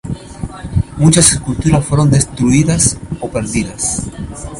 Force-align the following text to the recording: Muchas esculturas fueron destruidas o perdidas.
Muchas 0.97 1.31
esculturas 1.31 1.85
fueron 1.85 2.09
destruidas 2.09 2.97
o 3.19 3.29
perdidas. 3.29 4.09